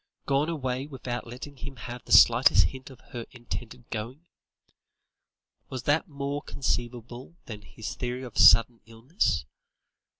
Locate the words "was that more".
5.69-6.41